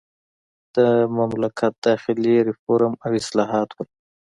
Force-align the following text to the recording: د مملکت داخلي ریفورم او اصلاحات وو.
د 0.75 0.77
مملکت 1.17 1.73
داخلي 1.87 2.35
ریفورم 2.47 2.93
او 3.05 3.11
اصلاحات 3.21 3.69
وو. 3.73 3.83